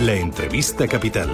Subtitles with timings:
[0.00, 1.28] La entrevista capital.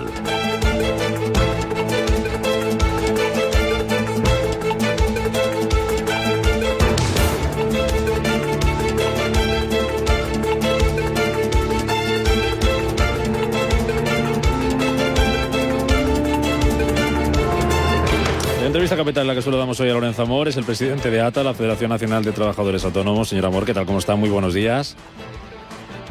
[18.59, 21.21] La entrevista capital la que solo damos hoy a Lorenzo Amor es el presidente de
[21.21, 23.29] ATA, la Federación Nacional de Trabajadores Autónomos.
[23.29, 23.87] Señor Amor, ¿qué tal?
[23.87, 24.17] ¿Cómo está?
[24.17, 24.97] Muy buenos días.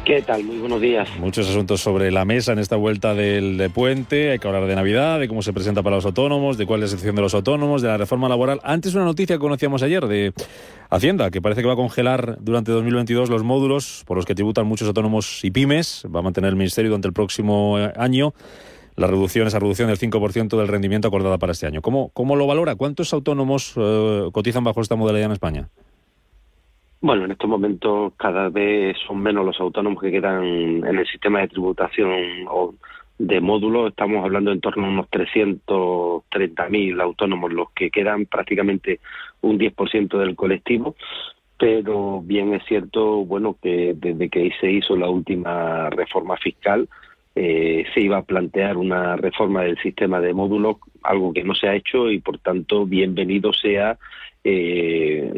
[0.06, 0.44] ¿Qué tal?
[0.44, 1.08] Muy buenos días.
[1.18, 4.30] Muchos asuntos sobre la mesa en esta vuelta del de puente.
[4.30, 6.90] Hay que hablar de Navidad, de cómo se presenta para los autónomos, de cuál es
[6.92, 8.60] la situación de los autónomos, de la reforma laboral.
[8.62, 10.32] Antes una noticia que conocíamos ayer de
[10.90, 14.64] Hacienda, que parece que va a congelar durante 2022 los módulos por los que tributan
[14.68, 16.06] muchos autónomos y pymes.
[16.14, 18.32] Va a mantener el Ministerio durante el próximo eh, año
[18.94, 21.82] la reducción, esa reducción del 5% del rendimiento acordada para este año.
[21.82, 22.76] ¿Cómo, cómo lo valora?
[22.76, 25.68] ¿Cuántos autónomos eh, cotizan bajo esta modalidad en España?
[27.00, 31.40] Bueno, en estos momentos cada vez son menos los autónomos que quedan en el sistema
[31.40, 32.74] de tributación o
[33.18, 33.90] de módulos.
[33.90, 39.00] Estamos hablando en torno a unos 330.000 autónomos los que quedan, prácticamente
[39.42, 40.96] un 10% del colectivo.
[41.58, 46.88] Pero bien es cierto, bueno, que desde que se hizo la última reforma fiscal,
[47.38, 51.68] eh, se iba a plantear una reforma del sistema de módulos, algo que no se
[51.68, 53.98] ha hecho y por tanto bienvenido sea
[54.42, 55.30] eh,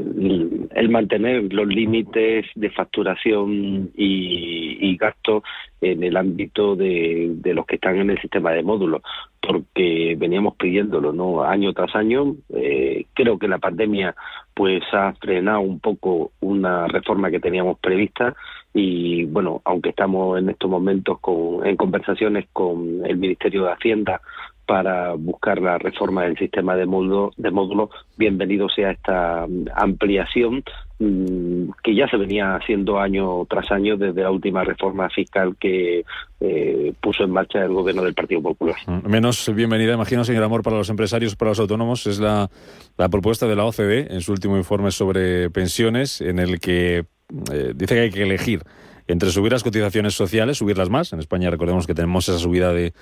[0.74, 5.42] el mantener los límites de facturación y, y gasto
[5.80, 9.02] en el ámbito de, de, los que están en el sistema de módulos,
[9.40, 12.36] porque veníamos pidiéndolo no año tras año.
[12.55, 14.14] Eh, creo que la pandemia
[14.58, 18.35] pues ha frenado un poco una reforma que teníamos prevista
[18.74, 24.20] y bueno, aunque estamos en estos momentos con, en conversaciones con el Ministerio de Hacienda
[24.68, 30.62] para buscar la reforma del sistema de módulos, de módulo, bienvenido sea esta ampliación
[30.98, 36.05] mmm, que ya se venía haciendo año tras año desde la última reforma fiscal que
[36.40, 38.77] eh, puso en marcha el gobierno del Partido Popular.
[39.05, 42.50] Menos bienvenida, imagino, señor Amor, para los empresarios, para los autónomos, es la,
[42.98, 47.06] la propuesta de la OCDE en su último informe sobre pensiones, en el que
[47.50, 48.61] eh, dice que hay que elegir
[49.08, 52.92] entre subir las cotizaciones sociales, subirlas más, en España recordemos que tenemos esa subida de,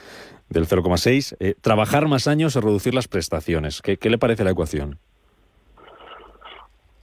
[0.48, 3.82] del 0,6, eh, trabajar más años o reducir las prestaciones.
[3.82, 4.98] ¿Qué, ¿Qué, le parece la ecuación?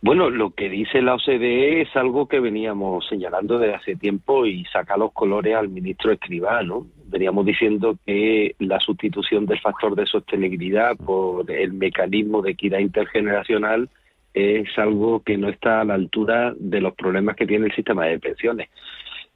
[0.02, 4.66] Bueno, lo que dice la OCDE es algo que veníamos señalando desde hace tiempo y
[4.66, 6.88] saca los colores al ministro Escribá, ¿no?
[7.06, 13.90] Veníamos diciendo que la sustitución del factor de sostenibilidad por el mecanismo de equidad intergeneracional
[14.34, 18.06] es algo que no está a la altura de los problemas que tiene el sistema
[18.06, 18.70] de pensiones.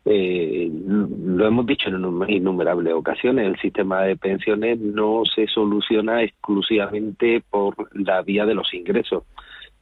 [0.09, 7.44] Eh, lo hemos dicho en innumerables ocasiones, el sistema de pensiones no se soluciona exclusivamente
[7.50, 9.23] por la vía de los ingresos.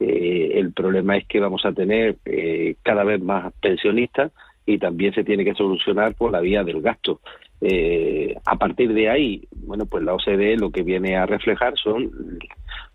[0.00, 4.32] Eh, el problema es que vamos a tener eh, cada vez más pensionistas
[4.66, 7.20] y también se tiene que solucionar por la vía del gasto.
[7.60, 12.10] Eh, a partir de ahí, bueno, pues la OCDE lo que viene a reflejar son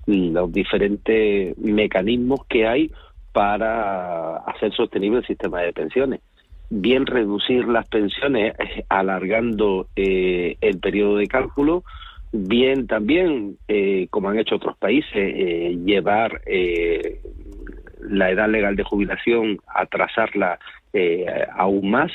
[0.05, 2.91] los diferentes mecanismos que hay
[3.31, 6.19] para hacer sostenible el sistema de pensiones.
[6.73, 8.53] Bien reducir las pensiones
[8.87, 11.83] alargando eh, el periodo de cálculo,
[12.31, 17.19] bien también, eh, como han hecho otros países, eh, llevar eh,
[17.99, 20.59] la edad legal de jubilación, atrasarla
[20.93, 21.25] eh,
[21.57, 22.09] aún más,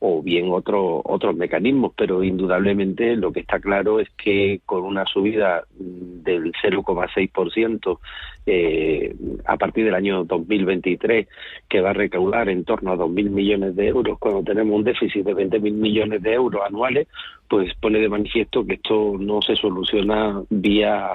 [0.00, 5.06] o bien otro, otros mecanismos, pero indudablemente lo que está claro es que con una
[5.06, 7.98] subida del 0,6%
[8.46, 9.14] eh,
[9.46, 11.26] a partir del año 2023,
[11.68, 15.24] que va a recaudar en torno a 2.000 millones de euros, cuando tenemos un déficit
[15.24, 17.08] de 20.000 millones de euros anuales,
[17.54, 21.06] pues pone de manifiesto que esto no se soluciona vía,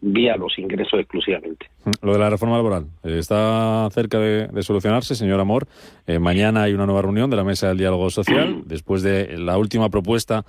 [0.00, 1.66] vía los ingresos exclusivamente.
[2.00, 5.66] Lo de la reforma laboral está cerca de, de solucionarse, señor Amor.
[6.06, 9.58] Eh, mañana hay una nueva reunión de la Mesa del Diálogo Social, después de la
[9.58, 10.44] última propuesta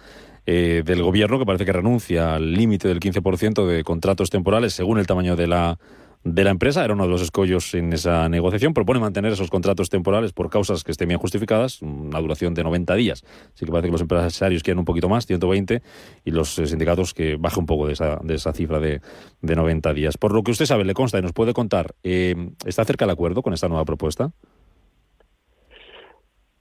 [0.45, 4.99] eh, del Gobierno, que parece que renuncia al límite del 15% de contratos temporales según
[4.99, 5.79] el tamaño de la
[6.23, 9.89] de la empresa, era uno de los escollos en esa negociación, propone mantener esos contratos
[9.89, 13.23] temporales por causas que estén bien justificadas, una duración de 90 días.
[13.55, 15.81] Así que parece que los empresarios quieren un poquito más, 120,
[16.23, 19.01] y los eh, sindicatos que baje un poco de esa, de esa cifra de,
[19.41, 20.17] de 90 días.
[20.17, 22.35] Por lo que usted sabe, le consta y nos puede contar, eh,
[22.65, 24.31] ¿está cerca el acuerdo con esta nueva propuesta?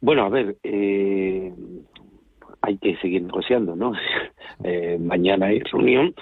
[0.01, 1.53] Bueno, a ver, eh,
[2.63, 3.93] hay que seguir negociando, ¿no?
[4.63, 6.15] Eh, mañana hay reunión.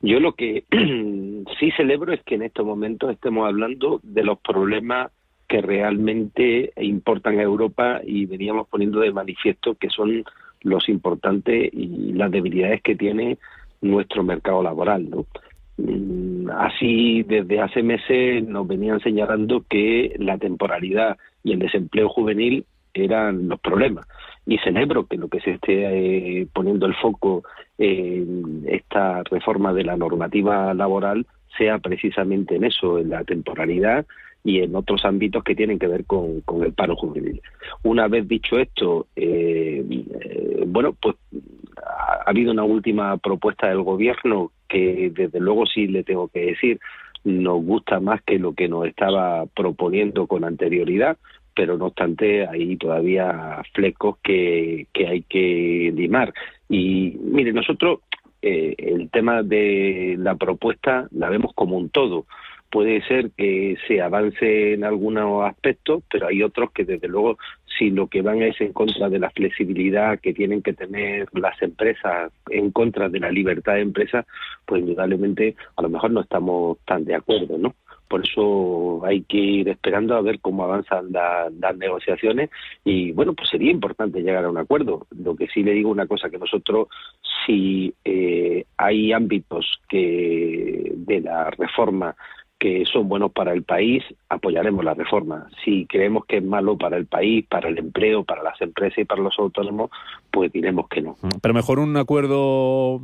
[0.00, 0.64] Yo lo que
[1.60, 5.12] sí celebro es que en estos momentos estemos hablando de los problemas
[5.46, 10.24] que realmente importan a Europa y veníamos poniendo de manifiesto que son
[10.62, 13.36] los importantes y las debilidades que tiene
[13.82, 15.26] nuestro mercado laboral, ¿no?
[15.76, 22.64] Mm, así, desde hace meses nos venían señalando que la temporalidad y el desempleo juvenil
[22.94, 24.06] eran los problemas.
[24.46, 27.44] Y celebro que lo que se esté eh, poniendo el foco
[27.78, 34.06] en esta reforma de la normativa laboral sea precisamente en eso, en la temporalidad
[34.44, 37.40] y en otros ámbitos que tienen que ver con, con el paro juvenil.
[37.84, 41.16] Una vez dicho esto, eh, eh, bueno, pues
[41.76, 46.80] ha habido una última propuesta del gobierno que desde luego sí le tengo que decir
[47.24, 51.18] nos gusta más que lo que nos estaba proponiendo con anterioridad,
[51.54, 56.32] pero no obstante hay todavía flecos que, que hay que limar.
[56.68, 58.00] Y mire, nosotros
[58.40, 62.26] eh, el tema de la propuesta la vemos como un todo
[62.72, 67.36] puede ser que se avance en algunos aspectos, pero hay otros que desde luego
[67.78, 71.60] si lo que van es en contra de la flexibilidad que tienen que tener las
[71.60, 74.24] empresas, en contra de la libertad de empresas,
[74.64, 77.74] pues indudablemente a lo mejor no estamos tan de acuerdo, ¿no?
[78.12, 82.50] Por eso hay que ir esperando a ver cómo avanzan las negociaciones
[82.84, 85.06] y bueno, pues sería importante llegar a un acuerdo.
[85.18, 86.88] Lo que sí le digo una cosa, que nosotros
[87.46, 92.14] si eh, hay ámbitos que de la reforma
[92.58, 95.48] que son buenos para el país, apoyaremos la reforma.
[95.64, 99.04] Si creemos que es malo para el país, para el empleo, para las empresas y
[99.06, 99.90] para los autónomos,
[100.30, 101.16] pues diremos que no.
[101.40, 103.00] Pero mejor un acuerdo,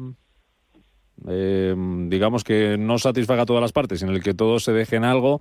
[1.26, 1.74] eh,
[2.06, 5.40] digamos que no satisfaga a todas las partes, en el que todos se dejen algo.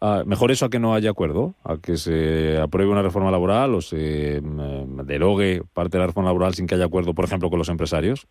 [0.00, 3.74] Ah, mejor eso a que no haya acuerdo, a que se apruebe una reforma laboral
[3.74, 7.50] o se mm, derogue parte de la reforma laboral sin que haya acuerdo, por ejemplo,
[7.50, 8.28] con los empresarios.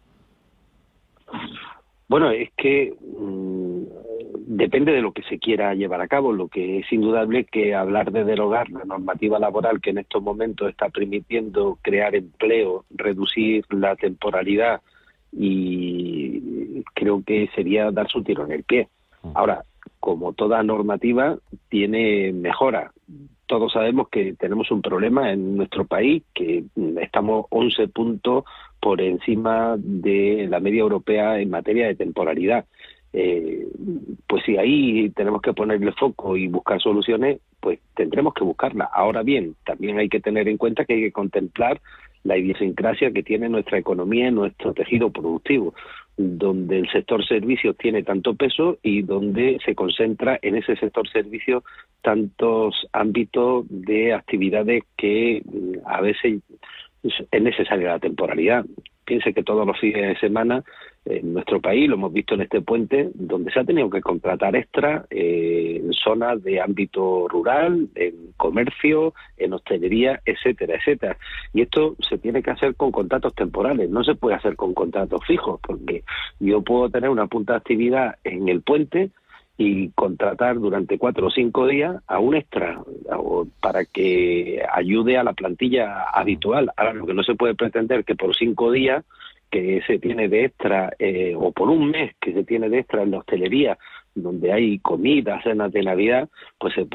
[2.07, 3.83] Bueno, es que mm,
[4.47, 6.31] depende de lo que se quiera llevar a cabo.
[6.31, 10.69] Lo que es indudable que hablar de derogar la normativa laboral que en estos momentos
[10.69, 14.81] está permitiendo crear empleo, reducir la temporalidad
[15.31, 16.28] y
[16.93, 18.87] creo que sería dar su tiro en el pie.
[19.33, 19.63] Ahora,
[19.99, 21.37] como toda normativa,
[21.69, 22.91] tiene mejora.
[23.47, 26.63] Todos sabemos que tenemos un problema en nuestro país, que
[27.01, 28.45] estamos 11 puntos
[28.79, 32.65] por encima de la media europea en materia de temporalidad.
[33.11, 33.67] Eh,
[34.27, 38.89] pues si ahí tenemos que ponerle foco y buscar soluciones, pues tendremos que buscarlas.
[38.93, 41.81] Ahora bien, también hay que tener en cuenta que hay que contemplar
[42.23, 45.73] la idiosincrasia que tiene nuestra economía y nuestro tejido productivo,
[46.21, 51.63] donde el sector servicios tiene tanto peso y donde se concentra en ese sector servicios
[52.01, 56.41] tantos ámbitos de actividades que mm, a veces
[57.03, 58.65] es necesaria la temporalidad.
[59.05, 60.61] Piense que todos los fines de semana
[61.05, 64.55] en nuestro país, lo hemos visto en este puente, donde se ha tenido que contratar
[64.55, 71.17] extra eh, en zonas de ámbito rural, en comercio, en hostelería, etcétera, etcétera.
[71.53, 75.25] Y esto se tiene que hacer con contratos temporales, no se puede hacer con contratos
[75.25, 76.03] fijos, porque
[76.39, 79.11] yo puedo tener una punta de actividad en el puente,
[79.61, 82.81] y contratar durante cuatro o cinco días a un extra
[83.59, 86.71] para que ayude a la plantilla habitual.
[86.77, 89.03] Ahora, lo que no se puede pretender que por cinco días
[89.49, 93.03] que se tiene de extra eh, o por un mes que se tiene de extra
[93.03, 93.77] en la hostelería
[94.15, 96.87] donde hay comida, cenas de Navidad, pues se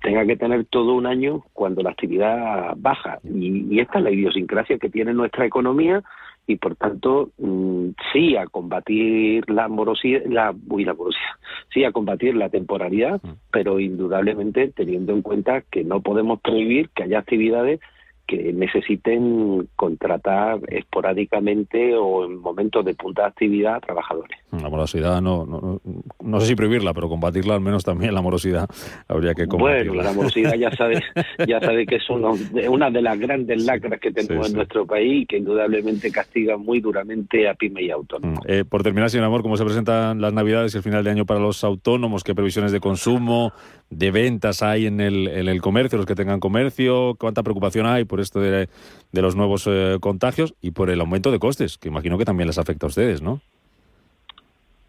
[0.00, 3.18] tenga que tener todo un año cuando la actividad baja.
[3.24, 6.02] Y, y esta es la idiosincrasia que tiene nuestra economía
[6.46, 11.34] y por tanto mm, sí a combatir la morosidad, la, uy, la morosidad,
[11.74, 13.30] sí a combatir la temporalidad, mm.
[13.50, 17.80] pero indudablemente teniendo en cuenta que no podemos prohibir que haya actividades
[18.26, 24.38] que necesiten contratar esporádicamente o en momentos de punta de actividad a trabajadores.
[24.52, 25.80] La morosidad no, no,
[26.22, 28.68] no, sé si prohibirla, pero combatirla al menos también la morosidad
[29.08, 29.92] habría que combatirla.
[29.92, 31.02] Bueno, la morosidad ya sabe,
[31.46, 35.26] ya sabe que es una de las grandes lacras que tenemos en nuestro país y
[35.26, 38.40] que indudablemente castiga muy duramente a pyme y autónomos.
[38.44, 41.10] Mm, eh, por terminar, señor Amor, ¿cómo se presentan las Navidades y el final de
[41.10, 42.24] año para los autónomos?
[42.24, 43.52] ¿Qué previsiones de consumo,
[43.90, 47.14] de ventas hay en el, en el comercio, los que tengan comercio?
[47.18, 48.68] ¿Cuánta preocupación hay por esto de,
[49.12, 52.46] de los nuevos eh, contagios y por el aumento de costes, que imagino que también
[52.46, 53.40] les afecta a ustedes, ¿no?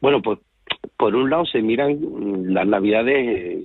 [0.02, 0.40] Bueno, pues
[0.98, 3.64] por un lado se miran las navidades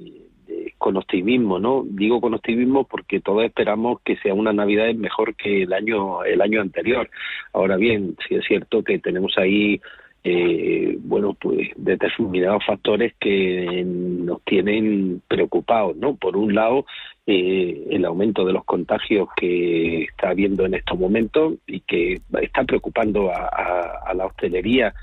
[0.48, 1.84] eh, con optimismo, ¿no?
[1.86, 6.40] Digo con optimismo porque todos esperamos que sea una navidad mejor que el año el
[6.40, 7.08] año anterior.
[7.52, 9.80] Ahora bien, sí es cierto que tenemos ahí
[10.24, 16.14] eh, bueno, pues determinados factores que nos tienen preocupados, ¿no?
[16.14, 16.86] Por un lado,
[17.26, 22.64] eh, el aumento de los contagios que está habiendo en estos momentos y que está
[22.64, 24.94] preocupando a, la hostelería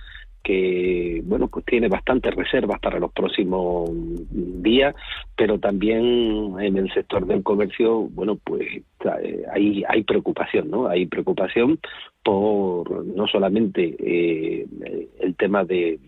[0.44, 4.96] que bueno pues tiene bastantes reservas para los próximos días
[5.36, 8.68] pero también en el sector del comercio bueno pues
[9.22, 11.80] eh, hay hay preocupación no hay preocupación
[12.24, 14.66] por no solamente eh,
[15.20, 16.00] el tema de,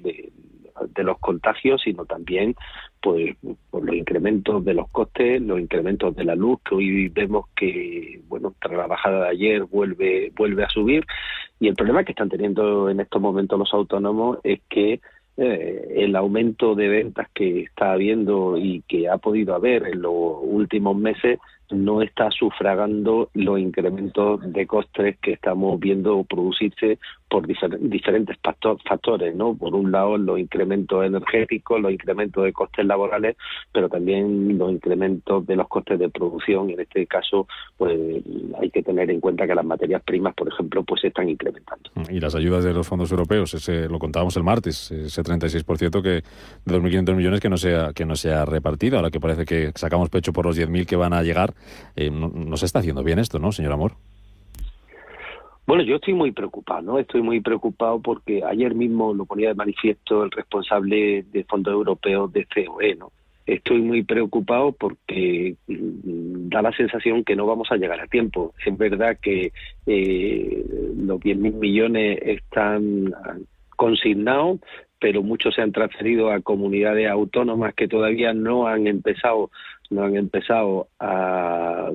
[0.90, 2.56] de los contagios, sino también
[3.02, 3.36] pues
[3.70, 8.22] por los incrementos de los costes, los incrementos de la luz, que hoy vemos que,
[8.28, 11.06] bueno, tras la bajada de ayer vuelve, vuelve a subir.
[11.62, 15.00] Y el problema que están teniendo en estos momentos los autónomos es que
[15.38, 20.12] eh, el aumento de ventas que está habiendo y que ha podido haber en los
[20.42, 21.38] últimos meses
[21.72, 27.00] no está sufragando los incrementos de costes que estamos viendo producirse
[27.32, 28.38] por diferentes
[28.84, 29.56] factores, ¿no?
[29.56, 33.38] Por un lado, los incrementos energéticos, los incrementos de costes laborales,
[33.72, 36.70] pero también los incrementos de los costes de producción.
[36.70, 37.48] En este caso,
[37.78, 37.98] pues
[38.60, 41.90] hay que tener en cuenta que las materias primas, por ejemplo, pues se están incrementando.
[42.10, 46.10] Y las ayudas de los fondos europeos, ese, lo contábamos el martes, ese 36% que
[46.10, 46.24] de
[46.66, 49.72] 2.500 millones que no se ha, que no se ha repartido, ahora que parece que
[49.76, 51.54] sacamos pecho por los 10.000 que van a llegar.
[51.96, 53.94] Eh, no se está haciendo bien esto, ¿no, señor Amor?
[55.72, 57.00] Bueno, yo estoy muy preocupado, ¿no?
[57.00, 62.30] Estoy muy preocupado porque ayer mismo lo ponía de manifiesto el responsable de fondos europeos
[62.34, 63.12] de COE, ¿no?
[63.46, 68.54] Estoy muy preocupado porque mm, da la sensación que no vamos a llegar a tiempo.
[68.66, 69.54] Es verdad que
[69.86, 70.66] eh,
[70.98, 73.14] los 10.000 millones están
[73.78, 74.60] consignados,
[75.00, 79.50] pero muchos se han transferido a comunidades autónomas que todavía no han empezado
[79.92, 81.90] no han empezado a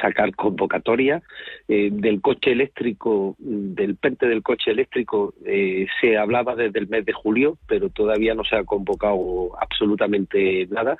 [0.00, 1.22] sacar convocatoria.
[1.68, 7.04] Eh, del coche eléctrico, del PERTE del coche eléctrico, eh, se hablaba desde el mes
[7.04, 10.96] de julio, pero todavía no se ha convocado absolutamente nada.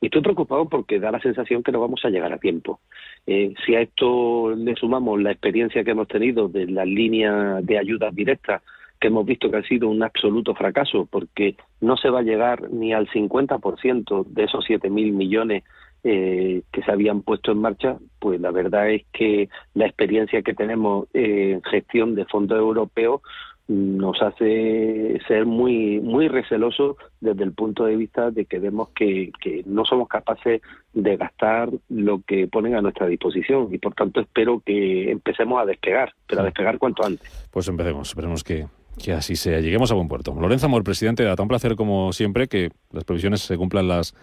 [0.00, 2.80] Y estoy preocupado porque da la sensación que no vamos a llegar a tiempo.
[3.26, 7.78] Eh, si a esto le sumamos la experiencia que hemos tenido de las líneas de
[7.78, 8.62] ayudas directas,
[9.00, 12.70] que hemos visto que ha sido un absoluto fracaso, porque no se va a llegar
[12.70, 15.64] ni al 50% de esos 7.000 millones
[16.08, 20.54] eh, que se habían puesto en marcha, pues la verdad es que la experiencia que
[20.54, 23.22] tenemos en gestión de fondos europeos
[23.66, 29.32] nos hace ser muy muy recelosos desde el punto de vista de que vemos que,
[29.40, 34.20] que, no somos capaces de gastar lo que ponen a nuestra disposición y por tanto
[34.20, 37.48] espero que empecemos a despegar, pero a despegar cuanto antes.
[37.50, 38.66] Pues empecemos, esperemos que,
[39.02, 40.32] que así sea, lleguemos a buen puerto.
[40.40, 44.14] Lorenzo Amor, presidente, da un placer como siempre que las previsiones se cumplan las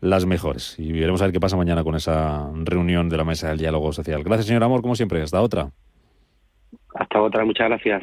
[0.00, 0.78] las mejores.
[0.78, 3.92] Y veremos a ver qué pasa mañana con esa reunión de la mesa del diálogo
[3.92, 4.22] social.
[4.24, 5.22] Gracias, señor Amor, como siempre.
[5.22, 5.70] Hasta otra.
[6.94, 8.02] Hasta otra, muchas gracias.